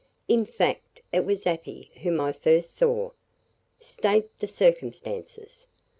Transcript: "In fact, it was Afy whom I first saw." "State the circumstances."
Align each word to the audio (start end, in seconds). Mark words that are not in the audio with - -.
"In 0.27 0.45
fact, 0.47 1.03
it 1.11 1.25
was 1.27 1.45
Afy 1.45 1.91
whom 2.01 2.19
I 2.19 2.31
first 2.31 2.73
saw." 2.75 3.11
"State 3.79 4.29
the 4.39 4.47
circumstances." 4.47 5.67